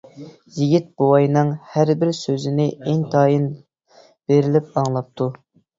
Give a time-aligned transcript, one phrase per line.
[0.59, 3.49] يىگىت بوۋاينىڭ ھەربىر سۆزىنى ئىنتايىن
[3.97, 5.33] بېرىلىپ ئاڭلاپتۇ.